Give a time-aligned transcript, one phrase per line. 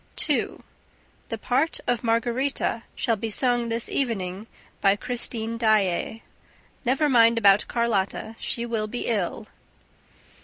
[0.15, 0.63] 2.
[1.29, 4.47] The part of Margarita shall be sung this evening
[4.81, 6.23] by Christine Daae.
[6.83, 9.45] Never mind about Carlotta; she will be ill.